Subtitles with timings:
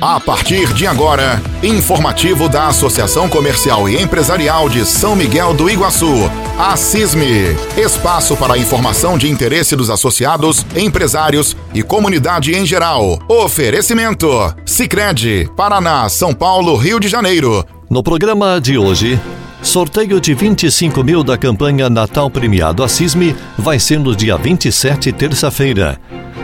[0.00, 6.30] A partir de agora, informativo da Associação Comercial e Empresarial de São Miguel do Iguaçu,
[6.58, 7.54] a CISME.
[7.76, 13.18] Espaço para informação de interesse dos associados, empresários e comunidade em geral.
[13.28, 14.26] Oferecimento:
[14.64, 17.62] Sicredi, Paraná, São Paulo, Rio de Janeiro.
[17.90, 19.20] No programa de hoje,
[19.60, 25.12] sorteio de 25 mil da campanha Natal Premiado a CISME vai ser no dia 27,
[25.12, 26.00] terça-feira.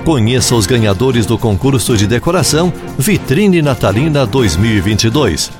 [0.07, 5.51] Conheça os ganhadores do concurso de decoração Vitrine Natalina 2022.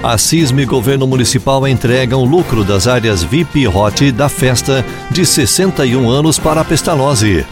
[0.00, 5.26] A CISM e Governo Municipal entregam o lucro das áreas VIP Hot da festa de
[5.26, 7.44] 61 anos para a Pestalozzi.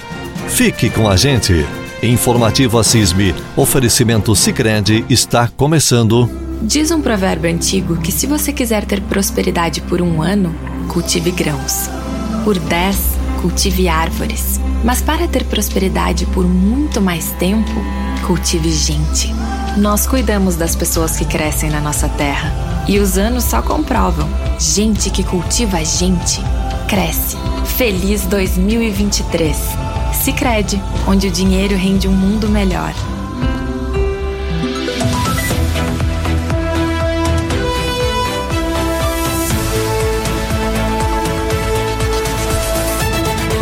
[0.47, 1.67] Fique com a gente.
[2.01, 6.31] Informativo a CISM, oferecimento Sicredi está começando.
[6.63, 10.55] Diz um provérbio antigo que se você quiser ter prosperidade por um ano,
[10.87, 11.91] cultive grãos.
[12.45, 13.14] Por dez,
[13.45, 14.59] cultive árvores.
[14.83, 17.73] Mas para ter prosperidade por muito mais tempo,
[18.27, 19.31] cultive gente.
[19.77, 22.51] Nós cuidamos das pessoas que crescem na nossa terra.
[22.89, 24.27] E os anos só comprovam.
[24.59, 26.41] Gente que cultiva gente,
[26.89, 27.37] cresce.
[27.77, 29.55] Feliz 2023.
[30.15, 32.95] Sicredi, onde o dinheiro rende um mundo melhor.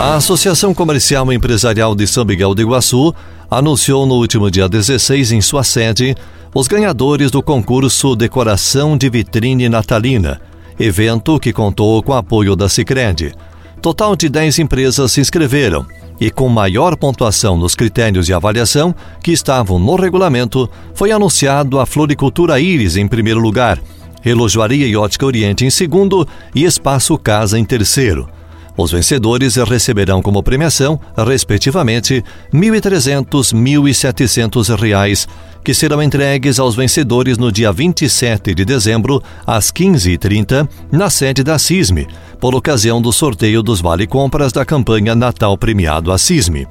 [0.03, 3.14] A Associação Comercial Empresarial de São Miguel do Iguaçu
[3.48, 6.17] anunciou no último dia 16 em sua sede
[6.53, 10.41] os ganhadores do concurso Decoração de Vitrine Natalina,
[10.77, 13.33] evento que contou com apoio da Sicredi.
[13.81, 15.86] Total de 10 empresas se inscreveram
[16.20, 21.87] e com maior pontuação nos critérios de avaliação que estavam no regulamento, foi anunciado a
[21.87, 23.78] Floricultura Íris em primeiro lugar,
[24.20, 28.28] Relojoaria e Ótica Oriente em segundo e Espaço Casa em terceiro.
[28.77, 35.28] Os vencedores receberão como premiação, respectivamente, R$ 1.300 e 1.700 reais,
[35.62, 41.59] que serão entregues aos vencedores no dia 27 de dezembro, às 15h30, na sede da
[41.59, 42.09] CISME,
[42.41, 46.66] por ocasião do sorteio dos vale-compras da campanha Natal Premiado à CISME.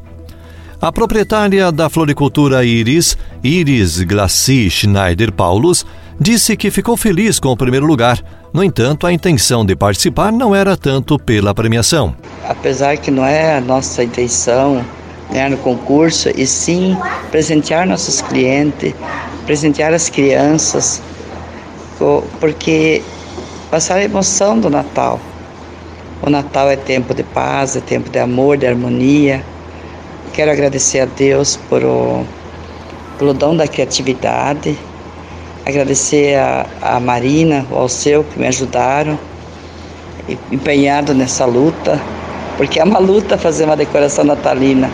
[0.81, 5.85] A proprietária da floricultura Iris, Iris Glaci Schneider Paulus,
[6.19, 8.19] disse que ficou feliz com o primeiro lugar.
[8.53, 12.15] No entanto, a intenção de participar não era tanto pela premiação.
[12.47, 14.85] Apesar que não é a nossa intenção
[15.31, 16.97] ganhar no concurso, e sim
[17.31, 18.93] presentear nossos clientes,
[19.45, 21.01] presentear as crianças,
[22.39, 23.01] porque
[23.69, 25.19] passar a emoção do Natal.
[26.21, 29.43] O Natal é tempo de paz, é tempo de amor, de harmonia
[30.33, 32.25] Quero agradecer a Deus por o,
[33.19, 34.79] pelo dom da criatividade,
[35.65, 39.17] agradecer a, a Marina, o Alceu, que me ajudaram,
[40.51, 41.99] empenhado nessa luta,
[42.57, 44.89] porque é uma luta fazer uma decoração natalina,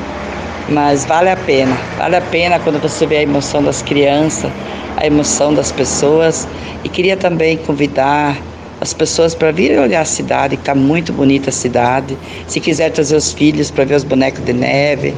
[0.70, 4.52] mas vale a pena, vale a pena quando você vê a emoção das crianças,
[4.96, 6.48] a emoção das pessoas,
[6.84, 8.38] e queria também convidar
[8.80, 12.18] as pessoas para virem olhar a cidade, que está muito bonita a cidade.
[12.48, 15.16] Se quiser trazer os filhos para ver os bonecos de neve,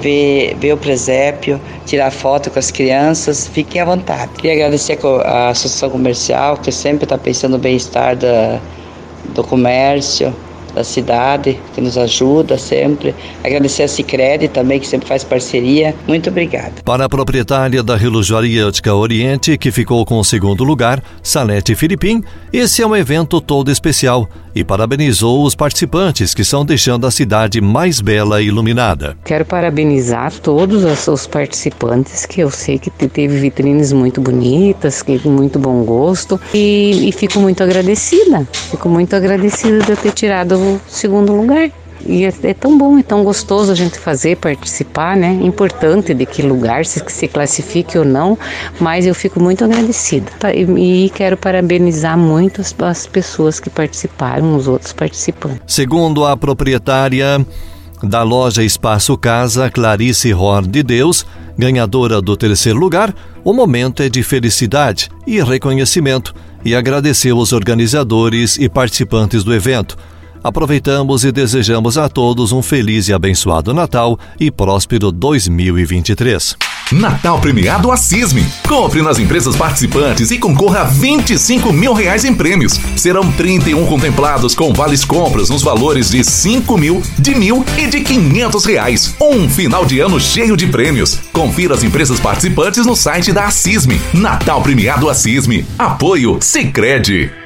[0.00, 4.32] ver, ver o presépio, tirar foto com as crianças, fiquem à vontade.
[4.34, 8.16] Queria agradecer a Associação Comercial, que sempre está pensando no bem-estar
[9.34, 10.34] do comércio,
[10.74, 13.14] da cidade, que nos ajuda sempre.
[13.42, 15.94] Agradecer a Cicred também, que sempre faz parceria.
[16.06, 16.82] Muito obrigado.
[16.84, 22.22] Para a proprietária da Relojoaria Ótica Oriente, que ficou com o segundo lugar, Salete Filipim,
[22.52, 27.60] esse é um evento todo especial e parabenizou os participantes que estão deixando a cidade
[27.60, 29.16] mais bela e iluminada.
[29.24, 35.58] Quero parabenizar todos os participantes, que eu sei que teve vitrines muito bonitas, que muito
[35.58, 38.46] bom gosto e, e fico muito agradecida.
[38.52, 41.70] Fico muito agradecida de eu ter tirado o segundo lugar.
[42.06, 45.38] E é, é, tão bom, é tão gostoso a gente fazer, participar, né?
[45.42, 48.38] Importante de que lugar, se se classifique ou não,
[48.78, 50.30] mas eu fico muito agradecida.
[50.38, 50.52] Tá?
[50.52, 55.60] E, e quero parabenizar muito as, as pessoas que participaram, os outros participantes.
[55.66, 57.44] Segundo a proprietária
[58.02, 61.26] da loja Espaço Casa, Clarice Hor de Deus,
[61.58, 66.34] ganhadora do terceiro lugar, o momento é de felicidade e reconhecimento
[66.64, 69.96] e agradeceu os organizadores e participantes do evento
[70.42, 76.56] Aproveitamos e desejamos a todos um feliz e abençoado Natal e próspero 2023.
[76.92, 78.44] Natal premiado a CISME.
[78.66, 82.80] Compre nas empresas participantes e concorra a 25 mil reais em prêmios.
[82.96, 88.00] Serão 31 contemplados com vales compras nos valores de 5 mil, de mil e de
[88.00, 89.14] 500 reais.
[89.20, 91.18] Um final de ano cheio de prêmios.
[91.32, 94.00] Confira as empresas participantes no site da CISME.
[94.12, 95.64] Natal premiado a CISME.
[95.78, 97.39] Apoio Sicredi.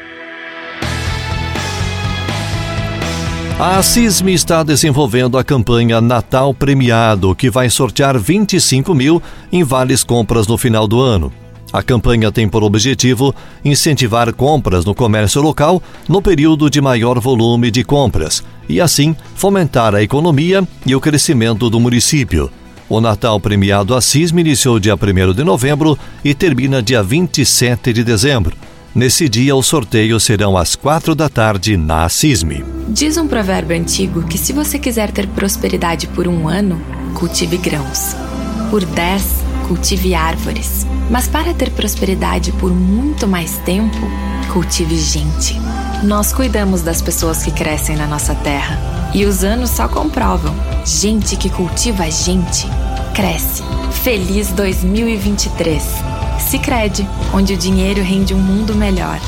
[3.67, 10.05] A CISME está desenvolvendo a campanha Natal Premiado, que vai sortear 25 mil em vales
[10.05, 11.33] compras no final do ano.
[11.73, 13.35] A campanha tem por objetivo
[13.65, 19.95] incentivar compras no comércio local no período de maior volume de compras e, assim, fomentar
[19.95, 22.51] a economia e o crescimento do município.
[22.87, 28.55] O Natal Premiado Assis iniciou dia 1 de novembro e termina dia 27 de dezembro.
[28.95, 32.65] Nesse dia, os sorteios serão às quatro da tarde na CISME.
[32.89, 36.81] Diz um provérbio antigo que se você quiser ter prosperidade por um ano,
[37.13, 38.15] cultive grãos.
[38.71, 39.25] Por dez,
[39.67, 40.87] cultive árvores.
[41.11, 43.99] Mas para ter prosperidade por muito mais tempo,
[44.53, 45.61] cultive gente.
[46.05, 48.79] Nós cuidamos das pessoas que crescem na nossa terra.
[49.13, 50.55] E os anos só comprovam.
[50.87, 52.69] Gente que cultiva gente,
[53.13, 53.65] cresce.
[54.05, 56.14] Feliz 2023.
[56.39, 59.21] Sicredi, onde o dinheiro rende um mundo melhor.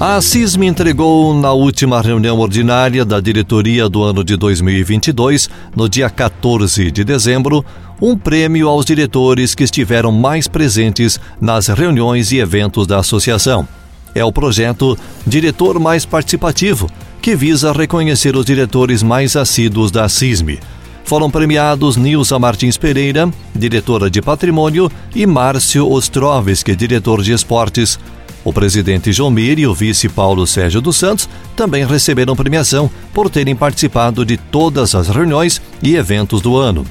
[0.00, 6.08] A CISM entregou na última reunião ordinária da diretoria do ano de 2022, no dia
[6.08, 7.64] 14 de dezembro,
[8.00, 13.66] um prêmio aos diretores que estiveram mais presentes nas reuniões e eventos da associação.
[14.14, 14.96] É o projeto
[15.26, 16.88] Diretor Mais Participativo,
[17.20, 20.58] que visa reconhecer os diretores mais assíduos da CISM.
[21.04, 27.98] Foram premiados Nilza Martins Pereira, diretora de Patrimônio, e Márcio Ostrovski, diretor de Esportes.
[28.44, 33.56] O presidente Jomir e o vice Paulo Sérgio dos Santos também receberam premiação por terem
[33.56, 36.86] participado de todas as reuniões e eventos do ano.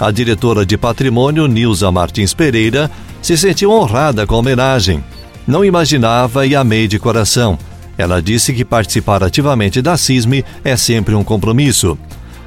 [0.00, 2.90] A diretora de Patrimônio, Nilza Martins Pereira,
[3.22, 5.04] se sentiu honrada com a homenagem.
[5.46, 7.58] Não imaginava e amei de coração.
[7.96, 11.98] Ela disse que participar ativamente da CISME é sempre um compromisso.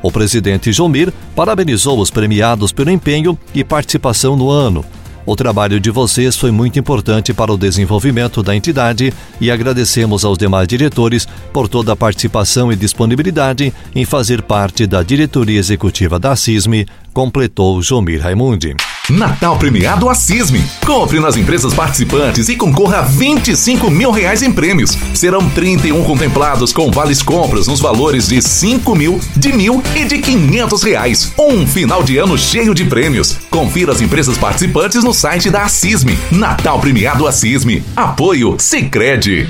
[0.01, 4.83] O presidente Jomir parabenizou os premiados pelo empenho e participação no ano
[5.25, 10.37] o trabalho de vocês foi muito importante para o desenvolvimento da entidade e agradecemos aos
[10.37, 16.35] demais diretores por toda a participação e disponibilidade em fazer parte da diretoria executiva da
[16.35, 18.75] CISME, completou Jomir Raimundi.
[19.09, 20.63] Natal premiado a CISME.
[20.85, 24.97] Compre nas empresas participantes e concorra a 25 mil reais em prêmios.
[25.13, 30.19] Serão 31 contemplados com vales compras nos valores de 5 mil, de mil e de
[30.19, 31.33] 500 reais.
[31.37, 33.39] Um final de ano cheio de prêmios.
[33.49, 36.17] Confira as empresas participantes no site da CISME.
[36.31, 37.83] Natal premiado a CISME.
[37.97, 39.45] Apoio Sicredi.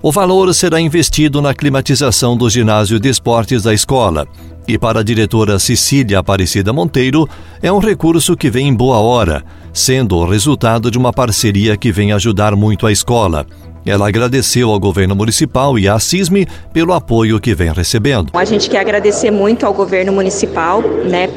[0.00, 4.28] O valor será investido na climatização do ginásio de esportes da escola.
[4.68, 7.28] E para a diretora Cecília Aparecida Monteiro,
[7.60, 11.90] é um recurso que vem em boa hora sendo o resultado de uma parceria que
[11.90, 13.46] vem ajudar muito a escola.
[13.84, 18.30] Ela agradeceu ao governo municipal e à CISME pelo apoio que vem recebendo.
[18.34, 21.28] A gente quer agradecer muito ao governo municipal, né,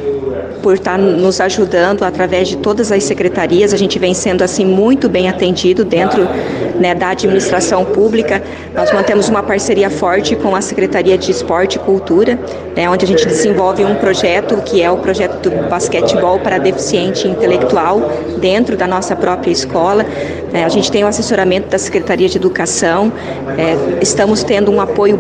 [0.62, 3.74] por estar nos ajudando através de todas as secretarias.
[3.74, 6.28] A gente vem sendo assim muito bem atendido dentro
[6.80, 8.42] né, da administração pública.
[8.74, 12.40] Nós mantemos uma parceria forte com a Secretaria de Esporte e Cultura,
[12.76, 17.28] né, onde a gente desenvolve um projeto que é o projeto do basquetebol para deficiente
[17.28, 20.06] intelectual dentro da nossa própria escola.
[20.54, 23.12] É, a gente tem o assessoramento da Secretaria de Educação,
[23.58, 25.18] é, estamos tendo um apoio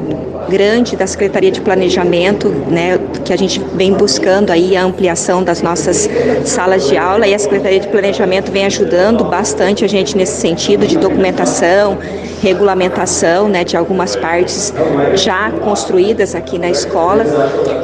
[0.50, 5.62] grande da Secretaria de Planejamento, né, que a gente vem buscando aí a ampliação das
[5.62, 6.10] nossas
[6.44, 10.86] salas de aula e a Secretaria de Planejamento vem ajudando bastante a gente nesse sentido
[10.88, 11.98] de documentação,
[12.42, 14.74] regulamentação, né, de algumas partes
[15.16, 17.26] já construídas aqui na escola.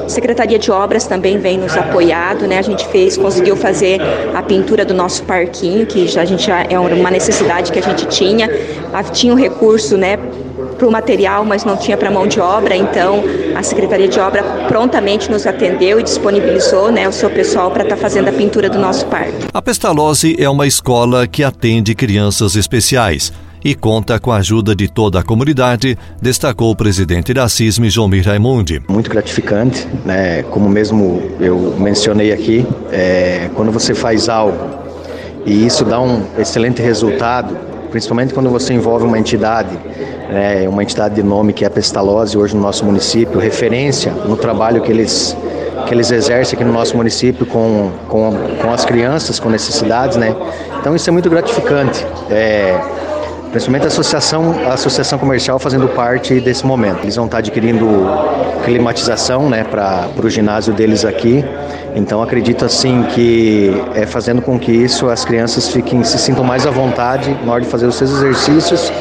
[0.08, 2.60] Secretaria de Obras também vem nos apoiado, né?
[2.60, 4.00] A gente fez, conseguiu fazer
[4.36, 7.82] a pintura do nosso parquinho, que já a gente já é uma necessidade que a
[7.82, 8.50] gente tinha.
[9.14, 10.20] Tinha um recurso, né,
[10.82, 13.24] para o material, mas não tinha para mão de obra, então
[13.56, 17.96] a Secretaria de Obra prontamente nos atendeu e disponibilizou né, o seu pessoal para estar
[17.96, 19.46] tá fazendo a pintura do nosso parque.
[19.54, 23.32] A Pestalozzi é uma escola que atende crianças especiais
[23.64, 28.26] e conta com a ajuda de toda a comunidade, destacou o presidente da CISM, Jomir
[28.26, 28.82] Raimundi.
[28.90, 30.42] Muito gratificante, né?
[30.50, 34.82] como mesmo eu mencionei aqui, é, quando você faz algo
[35.46, 39.78] e isso dá um excelente resultado, principalmente quando você envolve uma entidade,
[40.30, 44.36] né, uma entidade de nome que é a Pestalozzi hoje no nosso município, referência no
[44.36, 45.38] trabalho que eles
[45.88, 48.32] que eles exercem aqui no nosso município com, com,
[48.62, 50.36] com as crianças com necessidades, né?
[50.80, 52.06] Então isso é muito gratificante.
[52.30, 52.80] É,
[53.52, 57.04] principalmente a associação, a associação comercial fazendo parte desse momento.
[57.04, 57.86] Eles vão estar adquirindo
[58.64, 61.44] climatização né, para o ginásio deles aqui.
[61.94, 66.66] Então acredito assim que é fazendo com que isso as crianças fiquem se sintam mais
[66.66, 68.92] à vontade na hora de fazer os seus exercícios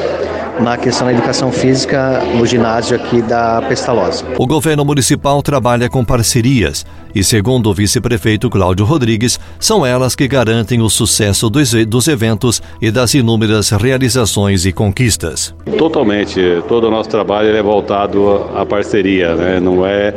[0.59, 4.23] na questão da educação física no ginásio aqui da Pestalozzi.
[4.37, 10.27] O governo municipal trabalha com parcerias e, segundo o vice-prefeito Cláudio Rodrigues, são elas que
[10.27, 15.53] garantem o sucesso dos, dos eventos e das inúmeras realizações e conquistas.
[15.77, 16.39] Totalmente.
[16.67, 19.59] Todo o nosso trabalho é voltado à parceria, né?
[19.59, 20.13] não é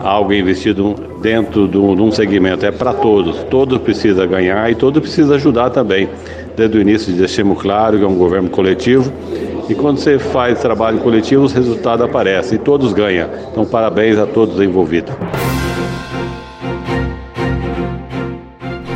[0.00, 3.42] algo investido dentro de um segmento, é para todos.
[3.44, 6.08] Todos precisam ganhar e todos precisam ajudar também.
[6.56, 9.12] Desde o início deixemos claro que é um governo coletivo
[9.68, 13.28] e quando você faz trabalho coletivo, os resultados aparecem e todos ganham.
[13.50, 15.14] Então, parabéns a todos envolvidos.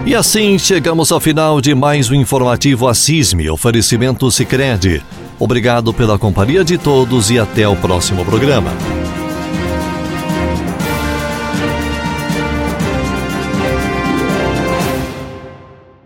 [0.07, 5.03] E assim chegamos ao final de mais um informativo Assisme, oferecimento Sicredi.
[5.39, 8.71] Obrigado pela companhia de todos e até o próximo programa.